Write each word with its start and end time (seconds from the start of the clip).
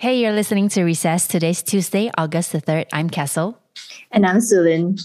Hey, 0.00 0.22
you're 0.22 0.32
listening 0.32 0.70
to 0.70 0.82
Recess. 0.82 1.28
Today's 1.28 1.62
Tuesday, 1.62 2.10
August 2.16 2.52
the 2.52 2.62
3rd. 2.62 2.86
I'm 2.90 3.10
Castle. 3.10 3.58
And 4.10 4.24
I'm 4.24 4.38
Sulin. 4.38 4.96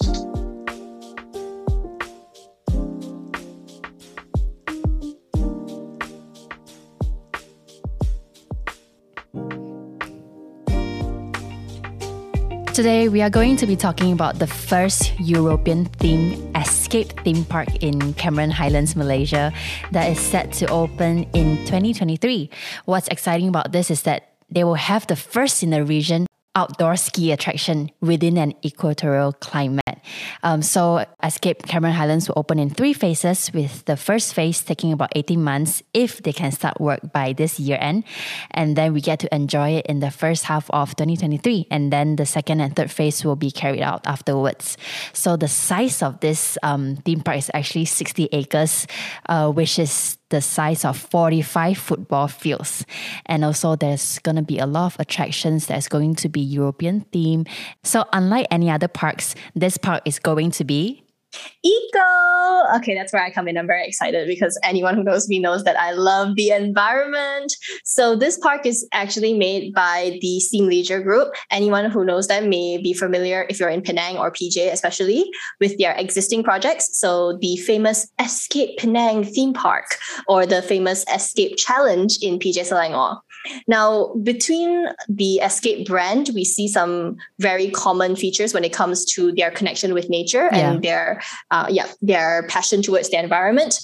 Today, 12.73 13.09
we 13.09 13.21
are 13.21 13.29
going 13.29 13.57
to 13.57 13.67
be 13.67 13.75
talking 13.75 14.13
about 14.13 14.39
the 14.39 14.47
first 14.47 15.11
European 15.19 15.87
themed 15.99 16.39
escape 16.55 17.19
theme 17.25 17.43
park 17.43 17.67
in 17.83 18.13
Cameron 18.13 18.49
Highlands, 18.49 18.95
Malaysia, 18.95 19.51
that 19.91 20.09
is 20.09 20.21
set 20.21 20.53
to 20.53 20.71
open 20.71 21.23
in 21.33 21.57
2023. 21.65 22.49
What's 22.85 23.09
exciting 23.09 23.49
about 23.49 23.73
this 23.73 23.91
is 23.91 24.03
that 24.03 24.34
they 24.49 24.63
will 24.63 24.75
have 24.75 25.07
the 25.07 25.15
first 25.15 25.63
in 25.63 25.71
the 25.71 25.83
region 25.83 26.27
outdoor 26.55 26.95
ski 26.95 27.31
attraction 27.31 27.91
within 27.99 28.37
an 28.37 28.53
equatorial 28.63 29.33
climate. 29.33 29.99
Um, 30.41 30.61
so, 30.61 31.05
Escape 31.21 31.63
Cameron 31.63 31.93
Highlands 31.93 32.27
will 32.27 32.39
open 32.39 32.59
in 32.59 32.69
three 32.69 32.93
phases, 32.93 33.51
with 33.53 33.83
the 33.85 33.97
first 33.97 34.33
phase 34.33 34.61
taking 34.61 34.93
about 34.93 35.11
18 35.15 35.43
months 35.43 35.83
if 35.93 36.23
they 36.23 36.31
can 36.31 36.51
start 36.51 36.79
work 36.79 37.11
by 37.11 37.33
this 37.33 37.59
year 37.59 37.77
end. 37.81 38.05
And 38.51 38.75
then 38.75 38.93
we 38.93 39.01
get 39.01 39.19
to 39.19 39.35
enjoy 39.35 39.71
it 39.81 39.85
in 39.87 39.99
the 39.99 40.11
first 40.11 40.45
half 40.45 40.69
of 40.71 40.95
2023. 40.95 41.67
And 41.69 41.91
then 41.91 42.15
the 42.15 42.25
second 42.25 42.61
and 42.61 42.75
third 42.75 42.91
phase 42.91 43.25
will 43.25 43.35
be 43.35 43.51
carried 43.51 43.81
out 43.81 44.07
afterwards. 44.07 44.77
So, 45.13 45.35
the 45.35 45.49
size 45.49 46.01
of 46.01 46.19
this 46.21 46.57
um, 46.63 46.95
theme 46.97 47.21
park 47.21 47.37
is 47.37 47.51
actually 47.53 47.85
60 47.85 48.29
acres, 48.31 48.87
uh, 49.27 49.51
which 49.51 49.77
is 49.77 50.17
the 50.35 50.41
size 50.41 50.83
of 50.83 50.97
45 50.97 51.77
football 51.77 52.27
fields. 52.27 52.85
And 53.25 53.45
also, 53.45 53.77
there's 53.77 54.19
going 54.19 54.35
to 54.35 54.43
be 54.43 54.59
a 54.59 54.65
lot 54.65 54.87
of 54.87 54.99
attractions 54.99 55.67
that's 55.67 55.87
going 55.87 56.15
to 56.15 56.27
be 56.27 56.41
European 56.41 57.01
theme. 57.13 57.45
So, 57.83 58.03
unlike 58.11 58.47
any 58.51 58.69
other 58.69 58.89
parks, 58.89 59.33
this 59.55 59.77
park 59.77 60.03
is 60.05 60.19
going 60.19 60.51
to 60.51 60.65
be 60.65 61.04
Eco. 61.63 62.77
Okay, 62.77 62.93
that's 62.93 63.11
where 63.11 63.23
I 63.23 63.31
come 63.31 63.47
in. 63.47 63.57
I'm 63.57 63.67
very 63.67 63.87
excited 63.87 64.27
because 64.27 64.59
anyone 64.63 64.95
who 64.95 65.03
knows 65.03 65.27
me 65.27 65.39
knows 65.39 65.63
that 65.63 65.79
I 65.79 65.91
love 65.91 66.35
the 66.35 66.49
environment. 66.49 67.53
So 67.83 68.15
this 68.15 68.37
park 68.37 68.65
is 68.65 68.87
actually 68.93 69.33
made 69.33 69.73
by 69.73 70.17
the 70.21 70.39
Sim 70.39 70.67
Leisure 70.67 71.01
Group. 71.01 71.33
Anyone 71.51 71.89
who 71.89 72.05
knows 72.05 72.27
them 72.27 72.49
may 72.49 72.77
be 72.77 72.93
familiar 72.93 73.45
if 73.49 73.59
you're 73.59 73.69
in 73.69 73.81
Penang 73.81 74.17
or 74.17 74.31
PJ, 74.31 74.71
especially 74.71 75.25
with 75.59 75.77
their 75.77 75.93
existing 75.93 76.43
projects. 76.43 76.99
So 76.99 77.37
the 77.41 77.57
famous 77.57 78.07
Escape 78.19 78.77
Penang 78.77 79.23
theme 79.23 79.53
park 79.53 79.97
or 80.27 80.45
the 80.45 80.61
famous 80.61 81.05
Escape 81.13 81.57
Challenge 81.57 82.17
in 82.21 82.39
PJ 82.39 82.59
Selangor. 82.59 83.19
Now, 83.67 84.13
between 84.23 84.87
the 85.07 85.35
Escape 85.35 85.87
brand, 85.87 86.29
we 86.33 86.43
see 86.45 86.67
some 86.67 87.17
very 87.39 87.69
common 87.69 88.15
features 88.15 88.53
when 88.53 88.63
it 88.63 88.73
comes 88.73 89.05
to 89.13 89.31
their 89.31 89.51
connection 89.51 89.93
with 89.93 90.09
nature 90.09 90.49
yeah. 90.51 90.71
and 90.71 90.83
their 90.83 91.21
uh, 91.51 91.67
yeah 91.69 91.87
their 92.01 92.45
passion 92.47 92.81
towards 92.81 93.09
the 93.09 93.19
environment. 93.19 93.79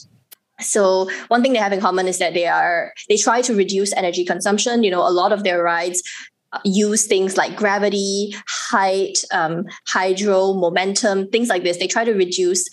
So 0.59 1.09
one 1.27 1.41
thing 1.41 1.53
they 1.53 1.59
have 1.59 1.73
in 1.73 1.81
common 1.81 2.07
is 2.07 2.19
that 2.19 2.33
they 2.33 2.47
are 2.47 2.93
they 3.09 3.17
try 3.17 3.41
to 3.41 3.55
reduce 3.55 3.93
energy 3.93 4.25
consumption. 4.25 4.83
You 4.83 4.91
know, 4.91 5.07
a 5.07 5.09
lot 5.09 5.31
of 5.33 5.43
their 5.43 5.63
rides 5.63 6.03
uh, 6.53 6.59
use 6.65 7.07
things 7.07 7.37
like 7.37 7.55
gravity, 7.55 8.35
height, 8.47 9.23
um, 9.31 9.65
hydro, 9.87 10.53
momentum, 10.53 11.29
things 11.29 11.49
like 11.49 11.63
this. 11.63 11.77
They 11.77 11.87
try 11.87 12.05
to 12.05 12.13
reduce 12.13 12.69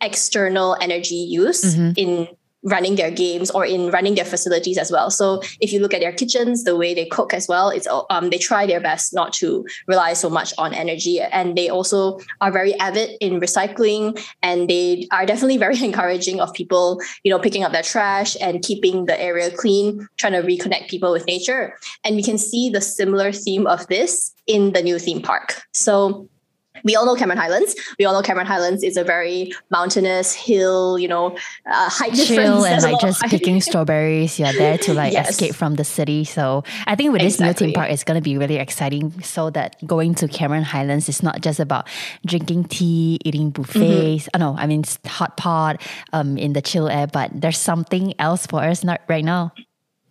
external 0.00 0.76
energy 0.80 1.14
use 1.14 1.62
mm-hmm. 1.62 1.92
in 1.96 2.28
running 2.62 2.96
their 2.96 3.10
games 3.10 3.50
or 3.50 3.64
in 3.64 3.90
running 3.90 4.14
their 4.14 4.24
facilities 4.24 4.78
as 4.78 4.90
well. 4.90 5.10
So 5.10 5.42
if 5.60 5.72
you 5.72 5.80
look 5.80 5.94
at 5.94 6.00
their 6.00 6.12
kitchens, 6.12 6.64
the 6.64 6.76
way 6.76 6.94
they 6.94 7.06
cook 7.06 7.34
as 7.34 7.48
well, 7.48 7.70
it's 7.70 7.88
um, 8.10 8.30
they 8.30 8.38
try 8.38 8.66
their 8.66 8.80
best 8.80 9.12
not 9.12 9.32
to 9.34 9.64
rely 9.86 10.12
so 10.12 10.30
much 10.30 10.54
on 10.58 10.74
energy, 10.74 11.20
and 11.20 11.56
they 11.56 11.68
also 11.68 12.18
are 12.40 12.52
very 12.52 12.74
avid 12.78 13.16
in 13.20 13.40
recycling, 13.40 14.20
and 14.42 14.68
they 14.68 15.08
are 15.10 15.26
definitely 15.26 15.58
very 15.58 15.82
encouraging 15.84 16.40
of 16.40 16.52
people, 16.52 17.00
you 17.24 17.30
know, 17.30 17.38
picking 17.38 17.64
up 17.64 17.72
their 17.72 17.82
trash 17.82 18.36
and 18.40 18.62
keeping 18.62 19.06
the 19.06 19.20
area 19.20 19.50
clean, 19.50 20.06
trying 20.16 20.32
to 20.32 20.42
reconnect 20.42 20.88
people 20.88 21.12
with 21.12 21.26
nature. 21.26 21.76
And 22.04 22.16
we 22.16 22.22
can 22.22 22.38
see 22.38 22.70
the 22.70 22.80
similar 22.80 23.32
theme 23.32 23.66
of 23.66 23.86
this 23.88 24.32
in 24.46 24.72
the 24.72 24.82
new 24.82 24.98
theme 24.98 25.22
park. 25.22 25.62
So 25.72 26.28
we 26.84 26.96
all 26.96 27.06
know 27.06 27.14
Cameron 27.14 27.38
Highlands. 27.38 27.74
We 27.98 28.04
all 28.04 28.12
know 28.12 28.22
Cameron 28.22 28.46
Highlands 28.46 28.82
is 28.82 28.96
a 28.96 29.04
very 29.04 29.52
mountainous 29.70 30.34
hill, 30.34 30.98
you 30.98 31.08
know, 31.08 31.36
uh, 31.66 31.88
height 31.88 32.14
Chill 32.14 32.36
difference. 32.36 32.66
and 32.66 32.82
like 32.82 33.00
just 33.00 33.22
picking 33.28 33.60
strawberries. 33.60 34.38
You're 34.38 34.52
there 34.52 34.78
to 34.78 34.94
like 34.94 35.12
yes. 35.12 35.30
escape 35.30 35.54
from 35.54 35.76
the 35.76 35.84
city. 35.84 36.24
So 36.24 36.64
I 36.86 36.94
think 36.94 37.12
with 37.12 37.22
exactly. 37.22 37.46
this 37.46 37.60
new 37.60 37.66
theme 37.66 37.74
park, 37.74 37.90
it's 37.90 38.04
going 38.04 38.18
to 38.18 38.22
be 38.22 38.36
really 38.36 38.56
exciting. 38.56 39.22
So 39.22 39.50
that 39.50 39.76
going 39.86 40.14
to 40.16 40.28
Cameron 40.28 40.64
Highlands 40.64 41.08
is 41.08 41.22
not 41.22 41.40
just 41.40 41.60
about 41.60 41.88
drinking 42.26 42.64
tea, 42.64 43.18
eating 43.24 43.50
buffets. 43.50 44.28
Mm-hmm. 44.28 44.42
Oh 44.42 44.52
no, 44.52 44.58
I 44.58 44.66
mean 44.66 44.84
hot 45.06 45.36
pot 45.36 45.80
um, 46.12 46.36
in 46.38 46.52
the 46.52 46.62
chill 46.62 46.88
air, 46.88 47.06
but 47.06 47.30
there's 47.34 47.58
something 47.58 48.14
else 48.18 48.46
for 48.46 48.62
us 48.62 48.84
not 48.84 49.00
right 49.08 49.24
now. 49.24 49.52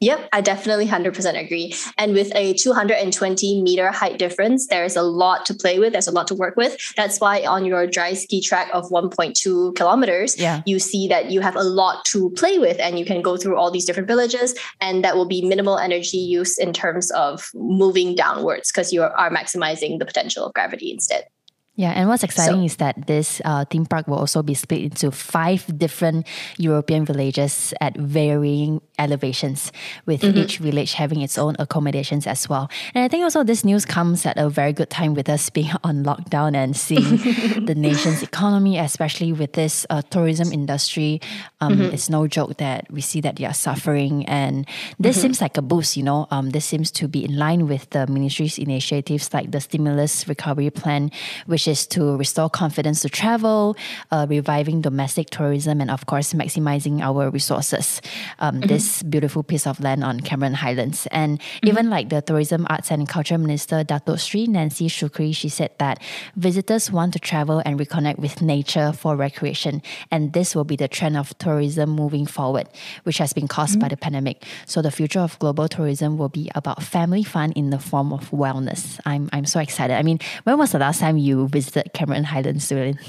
Yep, 0.01 0.29
I 0.34 0.41
definitely 0.41 0.88
100% 0.88 1.39
agree. 1.39 1.75
And 2.00 2.13
with 2.13 2.35
a 2.35 2.53
220 2.56 3.62
meter 3.62 3.91
height 3.91 4.17
difference, 4.17 4.66
there's 4.66 4.95
a 4.95 5.03
lot 5.03 5.45
to 5.45 5.53
play 5.53 5.78
with. 5.78 5.94
There's 5.94 6.07
a 6.07 6.12
lot 6.12 6.28
to 6.29 6.35
work 6.35 6.56
with. 6.57 6.75
That's 6.97 7.19
why 7.19 7.45
on 7.45 7.66
your 7.66 7.85
dry 7.85 8.13
ski 8.13 8.41
track 8.41 8.72
of 8.73 8.90
1.2 8.90 9.75
kilometers, 9.75 10.40
yeah. 10.40 10.63
you 10.66 10.79
see 10.79 11.07
that 11.09 11.29
you 11.29 11.41
have 11.41 11.56
a 11.56 11.63
lot 11.63 12.03
to 12.06 12.31
play 12.31 12.57
with 12.57 12.79
and 12.79 12.97
you 12.97 13.06
can 13.06 13.22
go 13.22 13.38
through 13.38 13.57
all 13.57 13.69
these 13.69 13.85
different 13.85 14.07
villages. 14.07 14.56
And 14.81 15.03
that 15.03 15.16
will 15.16 15.28
be 15.28 15.44
minimal 15.44 15.78
energy 15.78 16.17
use 16.17 16.57
in 16.57 16.73
terms 16.73 17.11
of 17.11 17.51
moving 17.53 18.16
downwards 18.16 18.72
because 18.72 18.91
you 18.91 19.03
are 19.03 19.29
maximizing 19.29 20.00
the 20.00 20.06
potential 20.06 20.47
of 20.47 20.53
gravity 20.53 20.91
instead. 20.91 21.28
Yeah, 21.75 21.91
and 21.95 22.09
what's 22.09 22.23
exciting 22.23 22.61
so, 22.61 22.66
is 22.66 22.75
that 22.78 23.07
this 23.07 23.41
uh, 23.45 23.63
theme 23.66 23.85
park 23.85 24.07
will 24.07 24.19
also 24.19 24.44
be 24.44 24.53
split 24.53 24.81
into 24.81 25.09
five 25.09 25.66
different 25.79 26.28
European 26.57 27.06
villages 27.06 27.73
at 27.79 27.97
varying 27.97 28.81
elevations, 29.01 29.72
with 30.06 30.22
mm-hmm. 30.22 30.38
each 30.38 30.57
village 30.59 30.94
having 30.94 31.22
its 31.22 31.38
own 31.38 31.56
accommodations 31.59 32.28
as 32.28 32.47
well. 32.47 32.69
And 32.94 33.03
I 33.03 33.07
think 33.07 33.23
also 33.23 33.44
this 33.44 33.66
news 33.66 33.85
comes 33.85 34.25
at 34.25 34.38
a 34.38 34.50
very 34.50 34.73
good 34.73 34.89
time 34.89 35.13
with 35.13 35.29
us 35.29 35.50
being 35.57 35.72
on 35.84 36.03
lockdown 36.03 36.56
and 36.56 36.75
seeing 36.75 37.17
the 37.66 37.75
nation's 37.75 38.22
economy, 38.22 38.78
especially 38.78 39.34
with 39.34 39.53
this 39.53 39.85
uh, 39.90 40.01
tourism 40.09 40.51
industry. 40.51 41.22
Um, 41.59 41.73
mm-hmm. 41.73 41.94
It's 41.94 42.09
no 42.09 42.28
joke 42.28 42.57
that 42.57 42.91
we 42.91 43.01
see 43.01 43.22
that 43.22 43.35
they 43.38 43.45
are 43.45 43.53
suffering, 43.53 44.25
and 44.25 44.67
this 45.00 45.17
mm-hmm. 45.17 45.22
seems 45.22 45.41
like 45.41 45.57
a 45.57 45.61
boost. 45.61 45.97
You 45.97 46.03
know, 46.03 46.28
um, 46.31 46.51
this 46.51 46.66
seems 46.66 46.91
to 46.91 47.07
be 47.07 47.25
in 47.25 47.38
line 47.38 47.67
with 47.67 47.90
the 47.90 48.07
ministry's 48.07 48.57
initiatives 48.57 49.34
like 49.34 49.51
the 49.51 49.59
stimulus 49.59 50.28
recovery 50.28 50.69
plan, 50.69 51.11
which 51.45 51.67
is 51.67 51.85
to 51.88 52.16
restore 52.17 52.50
confidence 52.50 53.01
to 53.01 53.09
travel, 53.09 53.75
uh, 54.11 54.25
reviving 54.29 54.81
domestic 54.81 55.29
tourism, 55.29 55.81
and 55.81 55.91
of 55.91 56.06
course 56.06 56.34
maximizing 56.34 57.01
our 57.01 57.29
resources. 57.29 58.01
Um, 58.40 58.56
mm-hmm. 58.56 58.67
This 58.91 59.03
beautiful 59.03 59.41
piece 59.41 59.66
of 59.66 59.79
land 59.79 60.03
on 60.03 60.19
Cameron 60.19 60.53
Highlands. 60.53 61.07
And 61.12 61.40
mm-hmm. 61.40 61.68
even 61.69 61.90
like 61.90 62.09
the 62.09 62.22
Tourism, 62.22 62.68
Arts 62.69 62.91
and 62.91 63.07
Culture 63.07 63.38
Minister, 63.38 63.85
Dato 63.85 64.18
Sri 64.18 64.47
Nancy 64.47 64.90
Shukri, 64.90 65.34
she 65.34 65.47
said 65.47 65.72
that 65.78 66.03
visitors 66.35 66.91
want 66.91 67.13
to 67.13 67.19
travel 67.19 67.62
and 67.63 67.79
reconnect 67.79 68.19
with 68.19 68.41
nature 68.41 68.91
for 68.91 69.16
recreation. 69.16 69.81
And 70.12 70.34
this 70.34 70.56
will 70.56 70.66
be 70.66 70.75
the 70.75 70.90
trend 70.90 71.16
of 71.16 71.38
tourism 71.38 71.91
moving 71.91 72.25
forward, 72.25 72.68
which 73.03 73.18
has 73.19 73.31
been 73.31 73.47
caused 73.47 73.79
mm-hmm. 73.79 73.84
by 73.84 73.88
the 73.88 73.97
pandemic. 73.97 74.44
So 74.66 74.81
the 74.81 74.91
future 74.91 75.22
of 75.22 75.40
global 75.40 75.69
tourism 75.69 76.18
will 76.18 76.28
be 76.28 76.52
about 76.53 76.84
family 76.84 77.23
fun 77.23 77.53
in 77.53 77.69
the 77.69 77.79
form 77.79 78.12
of 78.12 78.29
wellness. 78.31 79.00
I'm, 79.06 79.29
I'm 79.31 79.46
so 79.46 79.62
excited. 79.62 79.96
I 79.96 80.03
mean, 80.03 80.19
when 80.44 80.58
was 80.58 80.73
the 80.73 80.79
last 80.79 81.00
time 81.00 81.18
you 81.18 81.47
visited 81.47 81.94
Cameron 81.94 82.25
Highlands, 82.25 82.68
Sulin? 82.69 83.00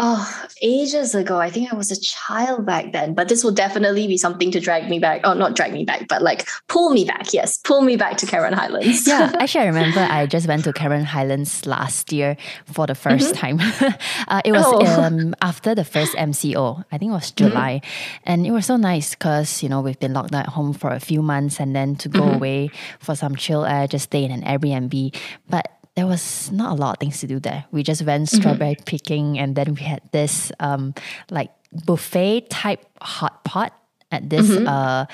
Oh, 0.00 0.46
ages 0.62 1.12
ago. 1.16 1.40
I 1.40 1.50
think 1.50 1.72
I 1.72 1.76
was 1.76 1.90
a 1.90 2.00
child 2.00 2.64
back 2.64 2.92
then, 2.92 3.14
but 3.14 3.28
this 3.28 3.42
will 3.42 3.50
definitely 3.50 4.06
be 4.06 4.16
something 4.16 4.52
to 4.52 4.60
drag 4.60 4.88
me 4.88 5.00
back. 5.00 5.22
Oh, 5.24 5.34
not 5.34 5.56
drag 5.56 5.72
me 5.72 5.84
back, 5.84 6.06
but 6.06 6.22
like 6.22 6.46
pull 6.68 6.90
me 6.90 7.04
back. 7.04 7.32
Yes, 7.32 7.58
pull 7.58 7.82
me 7.82 7.96
back 7.96 8.16
to 8.18 8.26
Cameron 8.26 8.52
Highlands. 8.52 9.08
yeah, 9.08 9.32
actually, 9.40 9.62
I 9.62 9.66
remember 9.66 10.00
I 10.00 10.26
just 10.26 10.46
went 10.46 10.62
to 10.64 10.72
Cameron 10.72 11.04
Highlands 11.04 11.66
last 11.66 12.12
year 12.12 12.36
for 12.66 12.86
the 12.86 12.92
1st 12.92 13.32
mm-hmm. 13.32 13.56
time. 13.58 13.94
uh, 14.28 14.40
it 14.44 14.52
was 14.52 14.64
oh. 14.66 15.02
um, 15.02 15.34
after 15.42 15.74
the 15.74 15.84
first 15.84 16.14
MCO. 16.14 16.84
I 16.92 16.98
think 16.98 17.10
it 17.10 17.14
was 17.14 17.32
mm-hmm. 17.32 17.48
July. 17.48 17.80
Mm-hmm. 17.82 18.30
And 18.30 18.46
it 18.46 18.52
was 18.52 18.66
so 18.66 18.76
nice 18.76 19.16
because, 19.16 19.64
you 19.64 19.68
know, 19.68 19.80
we've 19.80 19.98
been 19.98 20.12
locked 20.12 20.32
at 20.32 20.46
home 20.46 20.74
for 20.74 20.90
a 20.90 21.00
few 21.00 21.22
months 21.22 21.58
and 21.58 21.74
then 21.74 21.96
to 21.96 22.08
go 22.08 22.20
mm-hmm. 22.20 22.36
away 22.36 22.70
for 23.00 23.16
some 23.16 23.34
chill 23.34 23.64
air, 23.64 23.88
just 23.88 24.04
stay 24.04 24.24
in 24.24 24.30
an 24.30 24.42
Airbnb. 24.42 25.16
But 25.48 25.77
there 25.98 26.06
was 26.06 26.52
not 26.52 26.70
a 26.70 26.74
lot 26.80 26.92
of 26.94 27.00
things 27.00 27.18
to 27.18 27.26
do 27.26 27.40
there. 27.40 27.64
We 27.72 27.82
just 27.82 28.02
went 28.02 28.30
mm-hmm. 28.30 28.36
strawberry 28.38 28.76
mm-hmm. 28.76 28.84
picking, 28.84 29.36
and 29.36 29.56
then 29.56 29.74
we 29.74 29.82
had 29.82 30.00
this 30.12 30.52
um, 30.60 30.94
like 31.28 31.50
buffet 31.72 32.48
type 32.50 32.86
hot 33.02 33.42
pot 33.42 33.74
at 34.12 34.30
this. 34.30 34.46
Mm-hmm. 34.46 34.68
Uh, 34.68 35.06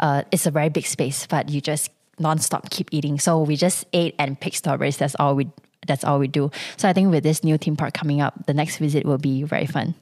uh, 0.00 0.22
it's 0.32 0.44
a 0.44 0.50
very 0.50 0.68
big 0.68 0.84
space, 0.84 1.28
but 1.28 1.48
you 1.48 1.60
just 1.60 1.90
nonstop 2.18 2.70
keep 2.70 2.88
eating. 2.90 3.20
So 3.20 3.40
we 3.40 3.54
just 3.54 3.86
ate 3.92 4.16
and 4.18 4.34
picked 4.34 4.56
strawberries. 4.56 4.96
That's 4.96 5.14
all 5.20 5.36
we. 5.36 5.46
That's 5.86 6.02
all 6.02 6.18
we 6.18 6.26
do. 6.26 6.50
So 6.76 6.88
I 6.88 6.92
think 6.92 7.10
with 7.10 7.22
this 7.22 7.44
new 7.44 7.56
theme 7.56 7.76
park 7.76 7.94
coming 7.94 8.20
up, 8.20 8.46
the 8.46 8.54
next 8.54 8.78
visit 8.78 9.06
will 9.06 9.18
be 9.18 9.44
very 9.44 9.66
fun. 9.66 9.94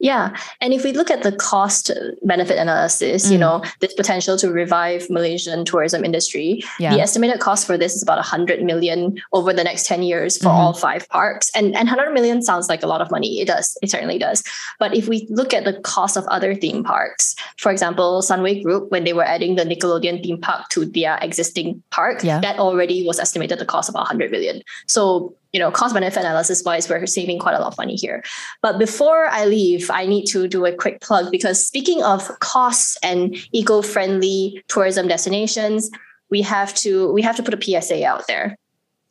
Yeah. 0.00 0.34
And 0.62 0.72
if 0.72 0.82
we 0.82 0.92
look 0.92 1.10
at 1.10 1.22
the 1.22 1.30
cost 1.32 1.90
benefit 2.22 2.58
analysis, 2.58 3.28
mm. 3.28 3.32
you 3.32 3.38
know, 3.38 3.62
this 3.80 3.92
potential 3.92 4.38
to 4.38 4.50
revive 4.50 5.08
Malaysian 5.10 5.64
tourism 5.66 6.04
industry, 6.04 6.64
yeah. 6.78 6.94
the 6.94 7.00
estimated 7.00 7.38
cost 7.38 7.66
for 7.66 7.76
this 7.76 7.94
is 7.94 8.02
about 8.02 8.16
100 8.16 8.62
million 8.64 9.20
over 9.32 9.52
the 9.52 9.62
next 9.62 9.86
10 9.86 10.02
years 10.02 10.38
for 10.38 10.44
mm-hmm. 10.44 10.56
all 10.56 10.72
five 10.72 11.06
parks. 11.10 11.50
And, 11.54 11.76
and 11.76 11.86
100 11.88 12.12
million 12.12 12.40
sounds 12.40 12.68
like 12.68 12.82
a 12.82 12.86
lot 12.86 13.02
of 13.02 13.10
money. 13.10 13.40
It 13.40 13.46
does. 13.46 13.76
It 13.82 13.90
certainly 13.90 14.18
does. 14.18 14.42
But 14.78 14.96
if 14.96 15.06
we 15.06 15.26
look 15.28 15.52
at 15.52 15.64
the 15.64 15.78
cost 15.80 16.16
of 16.16 16.24
other 16.28 16.54
theme 16.54 16.82
parks, 16.82 17.36
for 17.58 17.70
example, 17.70 18.22
Sunway 18.22 18.62
Group, 18.62 18.90
when 18.90 19.04
they 19.04 19.12
were 19.12 19.24
adding 19.24 19.56
the 19.56 19.64
Nickelodeon 19.64 20.22
theme 20.22 20.40
park 20.40 20.70
to 20.70 20.86
their 20.86 21.18
existing 21.20 21.82
park, 21.90 22.24
yeah. 22.24 22.40
that 22.40 22.58
already 22.58 23.06
was 23.06 23.20
estimated 23.20 23.58
to 23.58 23.66
cost 23.66 23.90
about 23.90 24.00
100 24.00 24.30
million. 24.30 24.62
So 24.86 25.34
you 25.52 25.60
know, 25.60 25.70
cost 25.70 25.94
benefit 25.94 26.20
analysis 26.20 26.62
wise, 26.64 26.88
we're 26.88 27.06
saving 27.06 27.38
quite 27.38 27.54
a 27.54 27.58
lot 27.58 27.68
of 27.68 27.78
money 27.78 27.96
here. 27.96 28.22
But 28.62 28.78
before 28.78 29.26
I 29.26 29.44
leave, 29.44 29.90
I 29.90 30.06
need 30.06 30.26
to 30.26 30.46
do 30.46 30.64
a 30.64 30.72
quick 30.72 31.00
plug 31.00 31.30
because 31.30 31.64
speaking 31.66 32.02
of 32.02 32.28
costs 32.40 32.96
and 33.02 33.36
eco-friendly 33.52 34.62
tourism 34.68 35.08
destinations, 35.08 35.90
we 36.30 36.42
have 36.42 36.74
to 36.74 37.12
we 37.12 37.22
have 37.22 37.36
to 37.36 37.42
put 37.42 37.54
a 37.54 37.80
PSA 37.82 38.06
out 38.06 38.26
there. 38.28 38.56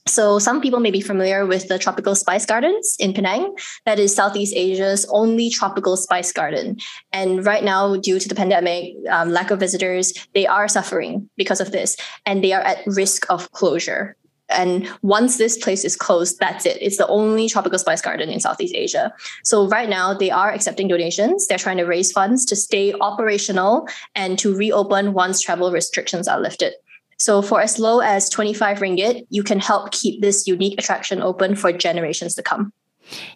So 0.07 0.39
some 0.39 0.59
people 0.59 0.79
may 0.79 0.89
be 0.89 1.01
familiar 1.01 1.45
with 1.45 1.67
the 1.67 1.77
Tropical 1.77 2.15
Spice 2.15 2.45
Gardens 2.45 2.95
in 2.99 3.13
Penang. 3.13 3.53
That 3.85 3.99
is 3.99 4.15
Southeast 4.15 4.55
Asia's 4.55 5.05
only 5.09 5.51
tropical 5.51 5.95
spice 5.97 6.31
garden. 6.31 6.77
And 7.11 7.45
right 7.45 7.63
now, 7.63 7.95
due 7.95 8.17
to 8.17 8.27
the 8.27 8.33
pandemic, 8.33 8.95
um, 9.11 9.29
lack 9.29 9.51
of 9.51 9.59
visitors, 9.59 10.13
they 10.33 10.47
are 10.47 10.67
suffering 10.67 11.29
because 11.37 11.61
of 11.61 11.71
this, 11.71 11.95
and 12.25 12.43
they 12.43 12.53
are 12.53 12.61
at 12.61 12.79
risk 12.87 13.29
of 13.29 13.51
closure. 13.51 14.15
And 14.49 14.89
once 15.01 15.37
this 15.37 15.57
place 15.57 15.85
is 15.85 15.95
closed, 15.95 16.39
that's 16.39 16.65
it. 16.65 16.77
It's 16.81 16.97
the 16.97 17.07
only 17.07 17.47
tropical 17.47 17.79
spice 17.79 18.01
garden 18.01 18.29
in 18.29 18.39
Southeast 18.39 18.73
Asia. 18.75 19.13
So 19.43 19.67
right 19.67 19.89
now 19.89 20.13
they 20.13 20.31
are 20.31 20.51
accepting 20.51 20.87
donations. 20.87 21.47
They're 21.47 21.57
trying 21.57 21.77
to 21.77 21.85
raise 21.85 22.11
funds 22.11 22.45
to 22.45 22.55
stay 22.55 22.93
operational 22.99 23.87
and 24.15 24.39
to 24.39 24.55
reopen 24.55 25.13
once 25.13 25.41
travel 25.41 25.71
restrictions 25.71 26.27
are 26.27 26.39
lifted. 26.39 26.73
So 27.17 27.41
for 27.41 27.61
as 27.61 27.79
low 27.79 27.99
as 27.99 28.29
25 28.29 28.79
ringgit, 28.79 29.27
you 29.29 29.43
can 29.43 29.59
help 29.59 29.91
keep 29.91 30.21
this 30.21 30.47
unique 30.47 30.79
attraction 30.79 31.21
open 31.21 31.55
for 31.55 31.71
generations 31.73 32.33
to 32.35 32.43
come. 32.43 32.71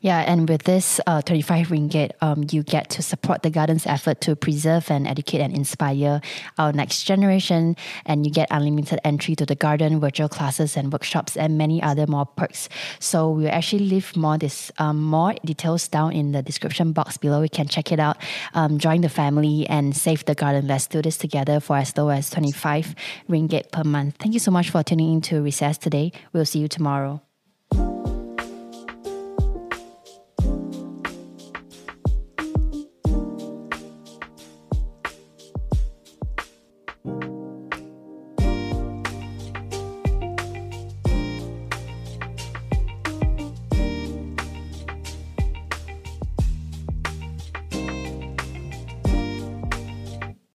Yeah, 0.01 0.19
and 0.19 0.47
with 0.47 0.63
this 0.63 0.99
uh, 1.07 1.21
35 1.21 1.67
ringgit, 1.67 2.11
um, 2.21 2.45
you 2.51 2.63
get 2.63 2.89
to 2.91 3.01
support 3.01 3.43
the 3.43 3.49
garden's 3.49 3.85
effort 3.85 4.21
to 4.21 4.35
preserve 4.35 4.89
and 4.91 5.07
educate 5.07 5.39
and 5.39 5.55
inspire 5.55 6.21
our 6.57 6.71
next 6.73 7.03
generation. 7.03 7.75
And 8.05 8.25
you 8.25 8.31
get 8.31 8.47
unlimited 8.51 8.99
entry 9.03 9.35
to 9.35 9.45
the 9.45 9.55
garden, 9.55 9.99
virtual 9.99 10.29
classes 10.29 10.77
and 10.77 10.91
workshops, 10.91 11.35
and 11.37 11.57
many 11.57 11.81
other 11.81 12.07
more 12.07 12.25
perks. 12.25 12.69
So 12.99 13.29
we'll 13.31 13.49
actually 13.49 13.85
leave 13.85 14.15
more 14.15 14.37
this 14.37 14.71
um, 14.77 15.01
more 15.01 15.33
details 15.45 15.87
down 15.87 16.13
in 16.13 16.31
the 16.31 16.41
description 16.41 16.91
box 16.91 17.17
below. 17.17 17.41
You 17.41 17.49
can 17.49 17.67
check 17.67 17.91
it 17.91 17.99
out. 17.99 18.17
Um, 18.53 18.77
join 18.77 19.01
the 19.01 19.09
family 19.09 19.67
and 19.67 19.95
save 19.95 20.25
the 20.25 20.35
garden. 20.35 20.67
Let's 20.67 20.87
do 20.87 21.01
this 21.01 21.17
together 21.17 21.59
for 21.59 21.77
as 21.77 21.95
low 21.97 22.09
as 22.09 22.29
25 22.29 22.95
ringgit 23.29 23.71
per 23.71 23.83
month. 23.83 24.15
Thank 24.19 24.33
you 24.33 24.39
so 24.39 24.51
much 24.51 24.69
for 24.69 24.83
tuning 24.83 25.13
in 25.13 25.21
to 25.21 25.41
Recess 25.41 25.77
today. 25.77 26.11
We'll 26.31 26.45
see 26.45 26.59
you 26.59 26.67
tomorrow. 26.67 27.21